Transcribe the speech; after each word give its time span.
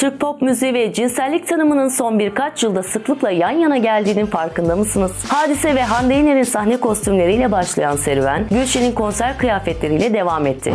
Türk 0.00 0.20
pop 0.20 0.42
müziği 0.42 0.74
ve 0.74 0.92
cinsellik 0.92 1.48
tanımının 1.48 1.88
son 1.88 2.18
birkaç 2.18 2.62
yılda 2.62 2.82
sıklıkla 2.82 3.30
yan 3.30 3.50
yana 3.50 3.76
geldiğinin 3.76 4.26
farkında 4.26 4.76
mısınız? 4.76 5.12
Hadise 5.28 5.74
ve 5.74 5.82
Hande 5.82 6.14
Yener'in 6.14 6.42
sahne 6.42 6.76
kostümleriyle 6.76 7.52
başlayan 7.52 7.96
serüven, 7.96 8.46
Gülşen'in 8.50 8.92
konser 8.92 9.38
kıyafetleriyle 9.38 10.14
devam 10.14 10.46
etti. 10.46 10.74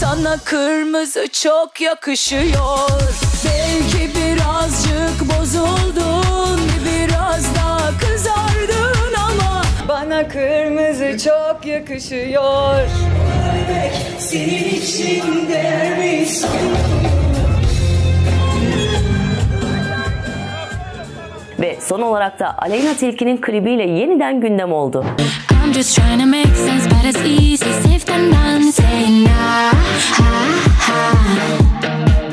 Sana 0.00 0.36
kırmızı 0.44 1.28
çok 1.32 1.80
yakışıyor 1.80 2.90
çok 11.18 11.66
yakışıyor 11.66 12.80
Senin 14.18 14.80
için 14.80 15.48
değer 15.48 15.96
Ve 21.60 21.76
son 21.80 22.02
olarak 22.02 22.40
da 22.40 22.58
Aleyna 22.58 22.94
Tilki'nin 22.94 23.36
klibiyle 23.36 23.82
yeniden 23.82 24.40
gündem 24.40 24.72
oldu. 24.72 25.04
I'm 25.64 25.72
just 25.72 25.96
trying 25.96 26.20
to 26.20 26.26
make 26.26 26.54
sense, 26.54 26.88
but 26.88 27.04
it's 27.04 27.18
easy, 27.18 27.72
safe 27.72 28.04
than 28.04 28.30
done. 28.30 28.72
Say 28.72 29.24
nah, 29.24 29.72
ha, 30.12 30.24
ha. 30.78 31.36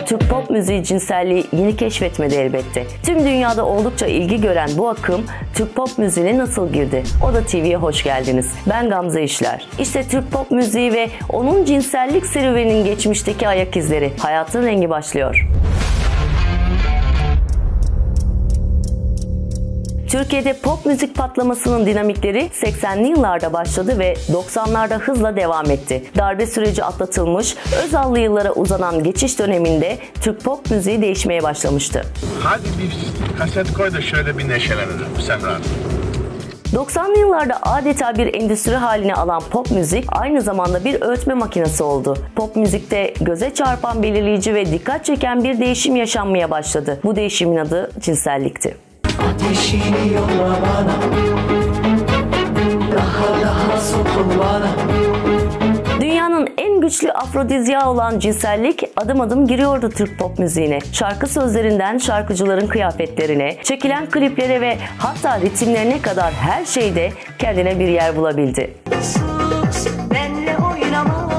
Türk 0.05 0.29
pop 0.29 0.49
müziği 0.49 0.83
cinselliği 0.83 1.45
yeni 1.57 1.75
keşfetmedi 1.75 2.35
elbette. 2.35 2.85
Tüm 3.03 3.19
dünyada 3.19 3.65
oldukça 3.65 4.07
ilgi 4.07 4.41
gören 4.41 4.69
bu 4.77 4.89
akım 4.89 5.25
Türk 5.55 5.75
pop 5.75 5.97
müziğine 5.97 6.37
nasıl 6.37 6.73
girdi? 6.73 7.03
O 7.29 7.33
da 7.33 7.41
TV'ye 7.41 7.77
hoş 7.77 8.03
geldiniz. 8.03 8.51
Ben 8.69 8.89
Gamze 8.89 9.23
İşler. 9.23 9.67
İşte 9.79 10.03
Türk 10.03 10.31
pop 10.31 10.51
müziği 10.51 10.93
ve 10.93 11.09
onun 11.29 11.65
cinsellik 11.65 12.25
serüveninin 12.25 12.85
geçmişteki 12.85 13.47
ayak 13.47 13.77
izleri. 13.77 14.11
Hayatın 14.19 14.65
rengi 14.65 14.89
başlıyor. 14.89 15.47
Türkiye'de 20.13 20.53
pop 20.53 20.85
müzik 20.85 21.15
patlamasının 21.15 21.85
dinamikleri 21.85 22.39
80'li 22.39 23.07
yıllarda 23.07 23.53
başladı 23.53 23.99
ve 23.99 24.13
90'larda 24.13 24.99
hızla 24.99 25.35
devam 25.35 25.71
etti. 25.71 26.03
Darbe 26.17 26.47
süreci 26.47 26.83
atlatılmış, 26.83 27.55
Özallı 27.85 28.19
yıllara 28.19 28.51
uzanan 28.51 29.03
geçiş 29.03 29.39
döneminde 29.39 29.97
Türk 30.21 30.43
pop 30.43 30.71
müziği 30.71 31.01
değişmeye 31.01 31.43
başlamıştı. 31.43 32.03
Hadi 32.43 32.63
bir 32.63 33.37
kaset 33.37 33.73
koy 33.73 33.93
da 33.93 34.01
şöyle 34.01 34.37
bir 34.37 34.49
neşelenelim 34.49 35.21
Semra. 35.27 35.57
90'lı 36.73 37.19
yıllarda 37.19 37.59
adeta 37.61 38.17
bir 38.17 38.33
endüstri 38.33 38.75
haline 38.75 39.15
alan 39.15 39.41
pop 39.51 39.71
müzik 39.71 40.05
aynı 40.07 40.41
zamanda 40.41 40.85
bir 40.85 41.01
öğretme 41.01 41.33
makinesi 41.33 41.83
oldu. 41.83 42.17
Pop 42.35 42.55
müzikte 42.55 43.13
göze 43.21 43.53
çarpan 43.53 44.03
belirleyici 44.03 44.55
ve 44.55 44.65
dikkat 44.65 45.05
çeken 45.05 45.43
bir 45.43 45.59
değişim 45.59 45.95
yaşanmaya 45.95 46.51
başladı. 46.51 46.99
Bu 47.03 47.15
değişimin 47.15 47.57
adı 47.57 47.91
cinsellikti. 47.99 48.82
Ateşini 49.33 50.13
yolla 50.13 50.57
bana 50.61 50.95
Daha 52.95 53.41
daha 53.41 53.81
sokul 53.81 54.39
bana 54.39 54.67
Dünyanın 56.01 56.49
en 56.57 56.81
güçlü 56.81 57.11
afrodizyağı 57.11 57.89
olan 57.89 58.19
cinsellik 58.19 58.83
adım 58.95 59.21
adım 59.21 59.47
giriyordu 59.47 59.89
Türk 59.89 60.19
pop 60.19 60.39
müziğine. 60.39 60.79
Şarkı 60.91 61.27
sözlerinden 61.27 61.97
şarkıcıların 61.97 62.67
kıyafetlerine, 62.67 63.57
çekilen 63.63 64.09
kliplere 64.09 64.61
ve 64.61 64.77
hatta 64.97 65.39
ritimlerine 65.39 66.01
kadar 66.01 66.33
her 66.33 66.65
şeyde 66.65 67.11
kendine 67.39 67.79
bir 67.79 67.87
yer 67.87 68.15
bulabildi. 68.15 68.73
Sus 69.01 69.87
benle 70.13 70.57
oynama 70.57 71.29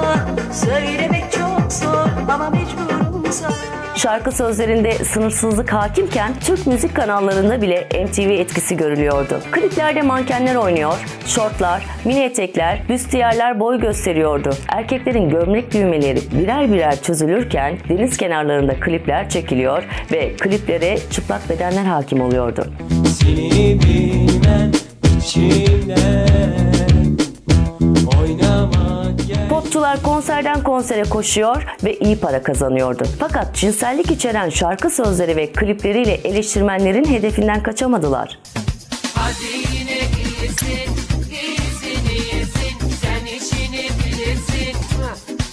Söylemek 0.52 1.32
çok 1.32 1.72
zor 1.72 2.08
ama 2.28 2.50
mecburum 2.50 3.32
sana 3.32 3.73
Şarkı 4.04 4.32
sözlerinde 4.32 4.92
sınırsızlık 4.92 5.72
hakimken 5.72 6.32
Türk 6.40 6.66
müzik 6.66 6.96
kanallarında 6.96 7.62
bile 7.62 7.88
MTV 8.04 8.30
etkisi 8.30 8.76
görülüyordu. 8.76 9.40
Kliplerde 9.52 10.02
mankenler 10.02 10.54
oynuyor, 10.54 10.94
şortlar, 11.26 11.86
mini 12.04 12.20
etekler, 12.20 12.88
büstiyerler 12.88 13.60
boy 13.60 13.80
gösteriyordu. 13.80 14.50
Erkeklerin 14.68 15.28
gömlek 15.28 15.74
düğmeleri 15.74 16.18
birer 16.38 16.72
birer 16.72 17.02
çözülürken 17.02 17.78
deniz 17.88 18.16
kenarlarında 18.16 18.80
klipler 18.80 19.28
çekiliyor 19.28 19.82
ve 20.12 20.36
kliplere 20.36 20.98
çıplak 21.10 21.48
bedenler 21.48 21.84
hakim 21.84 22.20
oluyordu. 22.20 22.66
Seni 23.06 23.80
bilmem 23.80 24.72
içimden 25.18 25.73
Popçular 29.94 30.14
konserden 30.14 30.62
konsere 30.62 31.02
koşuyor 31.02 31.66
ve 31.84 31.98
iyi 31.98 32.18
para 32.18 32.42
kazanıyordu. 32.42 33.04
Fakat 33.18 33.54
cinsellik 33.54 34.10
içeren 34.10 34.48
şarkı 34.48 34.90
sözleri 34.90 35.36
ve 35.36 35.52
klipleriyle 35.52 36.12
eleştirmenlerin 36.12 37.04
hedefinden 37.04 37.62
kaçamadılar. 37.62 38.38
Hadi 39.14 39.44
yine 39.78 39.98
iyisin 39.98 40.94
İyisin 41.30 42.10
iyisin 42.10 42.78
Sen 43.02 43.26
işini 43.26 43.88
bilirsin 44.04 44.76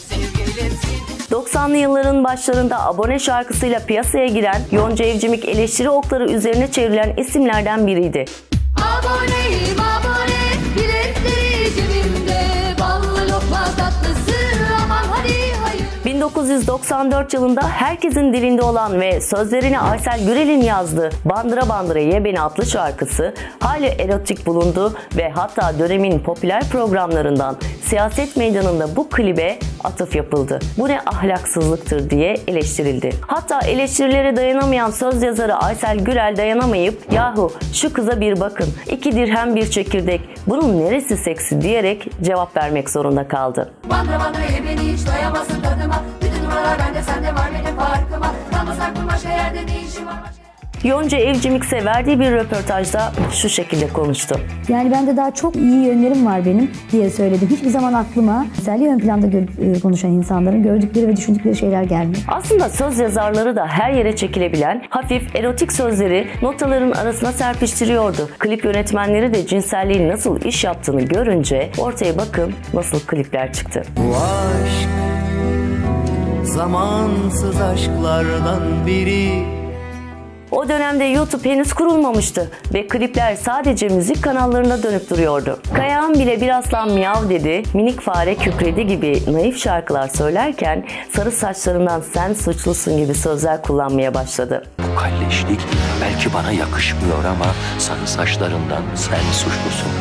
Sevgilimsin 0.10 1.32
90'lı 1.32 1.78
yılların 1.78 2.24
başlarında 2.24 2.86
abone 2.86 3.20
şarkısıyla 3.20 3.80
piyasaya 3.80 4.28
giren 4.28 4.62
Yonca 4.72 5.06
Evcimik 5.06 5.46
eleştiri 5.46 5.90
okları 5.90 6.32
üzerine 6.32 6.72
çevrilen 6.72 7.14
isimlerden 7.18 7.88
biriydi. 7.88 8.26
Aboneyim 8.78 9.80
abone 9.80 10.11
1994 16.22 17.34
yılında 17.34 17.62
herkesin 17.70 18.34
dilinde 18.34 18.62
olan 18.62 19.02
ve 19.02 19.22
sözlerini 19.22 19.80
Aysel 19.80 20.26
Gürel'in 20.26 20.62
yazdığı 20.62 21.10
Bandıra 21.26 21.70
Bandıra 21.70 22.00
Ye 22.00 22.24
Beni 22.24 22.42
adlı 22.42 22.66
şarkısı 22.66 23.34
hali 23.60 23.86
erotik 23.86 24.46
bulundu 24.46 24.94
ve 25.18 25.30
hatta 25.30 25.80
dönemin 25.80 26.20
popüler 26.20 26.64
programlarından 26.70 27.58
siyaset 27.82 28.38
meydanında 28.38 28.96
bu 28.96 29.10
klibe 29.10 29.60
atıf 29.84 30.16
yapıldı. 30.16 30.60
Bu 30.78 30.88
ne 30.88 31.02
ahlaksızlıktır 31.02 32.10
diye 32.10 32.38
eleştirildi. 32.48 33.12
Hatta 33.28 33.60
eleştirilere 33.60 34.36
dayanamayan 34.36 34.90
söz 34.90 35.24
yazarı 35.24 35.56
Aysel 35.56 35.98
Gürel 35.98 36.38
dayanamayıp 36.38 37.14
yahu 37.14 37.52
şu 37.74 37.94
kıza 37.94 38.22
bir 38.22 38.40
bakın 38.40 38.68
iki 38.92 39.12
dirhem 39.12 39.56
bir 39.56 39.70
çekirdek 39.70 40.22
bunun 40.48 40.80
neresi 40.80 41.18
seksi 41.18 41.62
diyerek 41.62 42.08
cevap 42.24 42.58
vermek 42.58 42.90
zorunda 42.90 43.28
kaldı. 43.28 43.74
Bandıra 43.90 44.20
bandıra 44.20 44.44
ye 44.44 44.64
beni 44.66 44.94
hiç 44.94 45.08
doyamazsın 45.08 45.51
Yonca 50.84 51.18
Evcimik'se 51.18 51.86
verdiği 51.86 52.20
bir 52.20 52.32
röportajda 52.32 53.12
şu 53.32 53.50
şekilde 53.50 53.88
konuştu. 53.88 54.40
Yani 54.70 54.92
bende 54.92 55.18
daha 55.18 55.32
çok 55.34 55.56
iyi 55.56 55.86
yönlerim 55.86 56.26
var 56.26 56.46
benim 56.46 56.72
diye 56.92 57.10
söyledim. 57.10 57.48
Hiçbir 57.52 57.70
zaman 57.70 57.94
aklıma 57.94 58.46
güzelliği 58.58 58.90
ön 58.90 59.00
planda 59.00 59.28
gör- 59.28 59.76
e, 59.76 59.80
konuşan 59.80 60.12
insanların 60.12 60.64
gördükleri 60.64 61.08
ve 61.08 61.16
düşündükleri 61.18 61.56
şeyler 61.56 61.84
gelmiyor. 61.84 62.22
Aslında 62.28 62.70
söz 62.70 63.00
yazarları 63.00 63.56
da 63.56 63.68
her 63.68 63.92
yere 63.92 64.16
çekilebilen 64.16 64.84
hafif 64.90 65.36
erotik 65.36 65.72
sözleri 65.74 66.28
notaların 66.42 66.92
arasına 66.92 67.32
serpiştiriyordu. 67.32 68.30
Klip 68.40 68.66
yönetmenleri 68.66 69.34
de 69.34 69.46
cinselliğin 69.48 70.10
nasıl 70.10 70.42
iş 70.42 70.64
yaptığını 70.64 71.02
görünce 71.02 71.70
ortaya 71.78 72.18
bakın 72.18 72.54
nasıl 72.74 73.00
klipler 73.00 73.54
çıktı. 73.54 73.84
Bu 73.98 74.16
aşk 74.16 74.90
Zamansız 76.44 77.62
aşklardan 77.62 78.62
biri 78.88 79.61
O 80.52 80.70
dönemde 80.70 81.04
YouTube 81.04 81.50
henüz 81.50 81.74
kurulmamıştı 81.74 82.52
ve 82.74 82.88
klipler 82.88 83.36
sadece 83.36 83.88
müzik 83.88 84.24
kanallarında 84.24 84.84
dönüp 84.84 85.10
duruyordu. 85.10 85.60
Kayağım 85.76 86.14
bile 86.14 86.42
bir 86.42 86.58
aslan 86.58 86.92
miyav 86.92 87.30
dedi, 87.30 87.64
minik 87.74 88.02
fare 88.02 88.36
kükredi 88.36 88.88
gibi 88.88 89.34
naif 89.34 89.58
şarkılar 89.58 90.08
söylerken 90.08 90.86
sarı 91.16 91.32
saçlarından 91.32 92.02
sen 92.14 92.34
suçlusun 92.34 92.98
gibi 92.98 93.14
sözler 93.14 93.62
kullanmaya 93.62 94.14
başladı. 94.14 94.64
Bu 94.80 94.96
kalleşlik 94.96 95.60
belki 96.02 96.34
bana 96.34 96.52
yakışmıyor 96.52 97.24
ama 97.26 97.46
sarı 97.78 98.08
saçlarından 98.08 98.82
sen 98.96 99.32
suçlusun. 99.32 99.92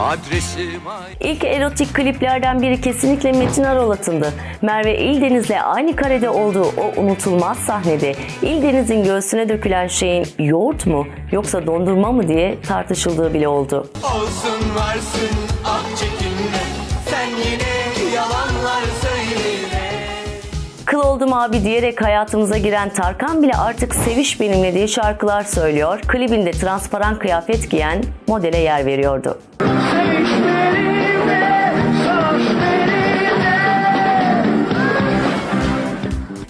Adresim 0.00 0.86
ay- 0.88 1.30
İlk 1.32 1.44
erotik 1.44 1.94
kliplerden 1.94 2.62
biri 2.62 2.80
kesinlikle 2.80 3.32
Metin 3.32 3.62
Arolat'ındı. 3.64 4.32
Merve 4.62 4.98
İldeniz'le 4.98 5.50
aynı 5.64 5.96
karede 5.96 6.30
olduğu 6.30 6.64
o 6.66 7.00
unutulmaz 7.00 7.58
sahnede 7.58 8.14
İldeniz'in 8.42 9.04
göğsüne 9.04 9.48
dökülen 9.48 9.86
şeyin 9.86 10.26
yoğurt 10.38 10.86
mu 10.86 11.06
yoksa 11.32 11.66
dondurma 11.66 12.12
mı 12.12 12.28
diye 12.28 12.60
tartışıldığı 12.68 13.34
bile 13.34 13.48
oldu. 13.48 13.86
Olsun 14.04 14.74
varsın 14.78 15.36
ah 15.64 15.84
çekinme 15.96 16.62
Sen 17.10 17.26
yine 17.50 17.71
akıl 20.92 21.08
oldum 21.08 21.32
abi 21.32 21.64
diyerek 21.64 22.02
hayatımıza 22.02 22.58
giren 22.58 22.88
Tarkan 22.88 23.42
bile 23.42 23.52
artık 23.52 23.94
seviş 23.94 24.40
benimle 24.40 24.74
diye 24.74 24.88
şarkılar 24.88 25.42
söylüyor. 25.42 26.00
Klibinde 26.00 26.50
transparan 26.50 27.18
kıyafet 27.18 27.70
giyen 27.70 28.04
modele 28.26 28.58
yer 28.58 28.86
veriyordu. 28.86 29.38
Seviş 29.60 30.30
benimle, 30.30 31.72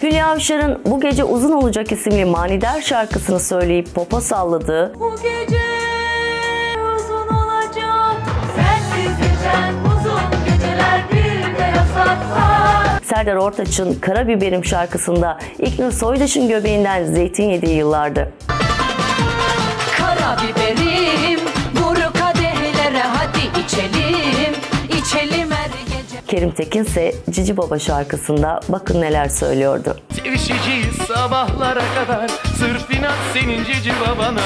Hülya 0.03 0.27
Avşar'ın 0.27 0.81
Bu 0.87 1.01
Gece 1.01 1.25
Uzun 1.25 1.53
Olacak 1.53 1.93
isimli 1.93 2.25
manidar 2.25 2.81
şarkısını 2.81 3.41
söyleyip 3.41 3.95
popa 3.95 4.21
salladığı 4.21 4.95
Bu 5.01 5.15
gece 5.17 5.82
Serdar 13.15 13.37
Ortaç'ın 13.37 13.95
Karabiberim 13.95 14.65
şarkısında 14.65 15.39
İlknur 15.59 15.93
Soydaş'ın 15.93 16.49
göbeğinden 16.49 17.05
zeytin 17.05 17.51
yediği 17.51 17.77
yıllardı. 17.77 18.33
Karabiberim 19.99 21.41
vur 21.75 21.97
kadehlere 21.97 23.03
hadi 23.03 23.65
içelim. 23.65 24.55
İçelim 24.89 25.51
her 25.51 25.69
gece. 25.69 26.27
Kerim 26.27 26.51
Tekin 26.51 26.85
ise 26.85 27.15
Cici 27.31 27.57
Baba 27.57 27.79
şarkısında 27.79 28.61
bakın 28.69 29.01
neler 29.01 29.29
söylüyordu. 29.29 29.97
Sevişeceğiz 30.23 30.97
sabahlara 31.09 31.83
kadar. 31.95 32.31
Sırf 32.59 32.91
inat 32.99 33.19
senin 33.35 33.65
cici 33.65 33.93
babana. 34.01 34.43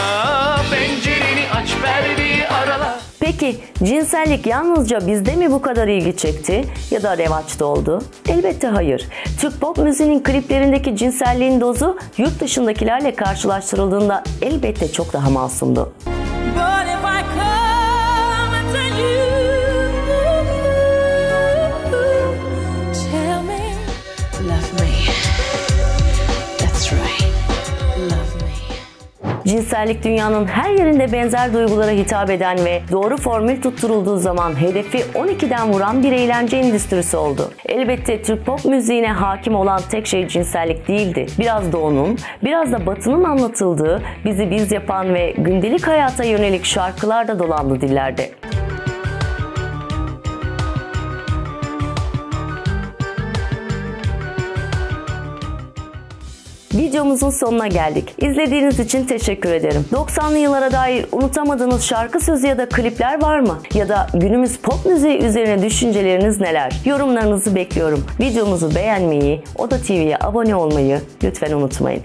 Pencereni 0.71 1.45
aç 1.55 1.69
perdeyi 1.83 2.49
arala 2.49 2.99
Peki 3.21 3.57
cinsellik 3.85 4.47
yalnızca 4.47 5.07
bizde 5.07 5.37
mi 5.37 5.53
bu 5.53 5.63
kadar 5.63 5.89
ilgi 5.89 6.17
çekti 6.17 6.65
ya 6.91 7.03
da 7.03 7.19
revaçta 7.19 7.65
oldu? 7.65 8.03
Elbette 8.29 8.67
hayır. 8.67 9.09
Türk 9.41 9.61
pop 9.61 9.79
müziğinin 9.79 10.23
kliplerindeki 10.23 10.97
cinselliğin 10.97 11.61
dozu 11.61 11.99
yurt 12.19 12.41
dışındakilerle 12.41 13.15
karşılaştırıldığında 13.15 14.25
elbette 14.43 14.93
çok 14.93 15.13
daha 15.13 15.31
masumdu. 15.31 15.93
Cinsellik 29.47 30.05
dünyanın 30.05 30.47
her 30.47 30.71
yerinde 30.71 31.13
benzer 31.13 31.53
duygulara 31.53 31.91
hitap 31.91 32.31
eden 32.31 32.65
ve 32.65 32.83
doğru 32.93 33.17
formül 33.17 33.63
tutturulduğu 33.63 34.17
zaman 34.17 34.61
hedefi 34.61 34.99
12'den 34.99 35.73
vuran 35.73 36.03
bir 36.03 36.13
eğlence 36.13 36.57
endüstrisi 36.57 37.17
oldu. 37.17 37.51
Elbette 37.67 38.23
Türk 38.23 38.47
pop 38.47 38.65
müziğine 38.65 39.13
hakim 39.13 39.55
olan 39.55 39.81
tek 39.91 40.07
şey 40.07 40.29
cinsellik 40.29 40.89
değildi. 40.89 41.27
Biraz 41.39 41.73
doğunun, 41.73 42.19
biraz 42.45 42.73
da 42.73 42.87
batının 42.87 43.25
anlatıldığı, 43.25 44.03
bizi 44.25 44.51
biz 44.51 44.73
yapan 44.73 45.15
ve 45.15 45.35
gündelik 45.39 45.87
hayata 45.87 46.25
yönelik 46.25 46.65
şarkılar 46.65 47.29
da 47.29 47.39
dolandı 47.39 47.81
dillerde. 47.81 48.31
Videomuzun 56.78 57.31
sonuna 57.31 57.67
geldik. 57.67 58.14
İzlediğiniz 58.19 58.81
için 58.81 59.05
teşekkür 59.05 59.50
ederim. 59.50 59.84
90'lı 59.93 60.38
yıllara 60.38 60.73
dair 60.73 61.06
unutamadığınız 61.12 61.82
şarkı 61.82 62.20
sözü 62.20 62.46
ya 62.46 62.58
da 62.58 62.69
klipler 62.69 63.23
var 63.23 63.40
mı? 63.40 63.58
Ya 63.75 63.88
da 63.88 64.06
günümüz 64.14 64.58
pop 64.58 64.87
müziği 64.87 65.19
üzerine 65.19 65.62
düşünceleriniz 65.62 66.40
neler? 66.40 66.73
Yorumlarınızı 66.84 67.55
bekliyorum. 67.55 68.05
Videomuzu 68.20 68.75
beğenmeyi, 68.75 69.43
Oda 69.58 69.78
TV'ye 69.78 70.17
abone 70.20 70.56
olmayı 70.56 71.00
lütfen 71.25 71.52
unutmayın. 71.52 72.02